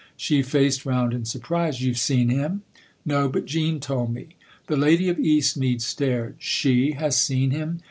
She 0.17 0.41
faced 0.41 0.83
round 0.83 1.13
in 1.13 1.25
surprise. 1.25 1.83
"You've 1.83 1.99
seen 1.99 2.29
him?"" 2.29 2.63
No, 3.05 3.29
but 3.29 3.45
Jean 3.45 3.79
told 3.79 4.11
me." 4.11 4.29
The 4.65 4.75
lady 4.75 5.09
of 5.09 5.19
Eastmead 5.19 5.79
stared. 5.81 6.37
"She 6.39 6.93
has 6.93 7.15
seen 7.15 7.51
him 7.51 7.79